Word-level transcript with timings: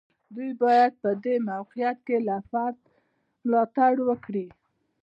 دوی 0.35 0.51
باید 0.61 0.91
په 1.03 1.09
دې 1.23 1.35
موقعیت 1.49 1.97
کې 2.07 2.17
له 2.27 2.37
فرد 2.49 2.77
ملاتړ 3.47 3.93
وکړي. 4.07 4.47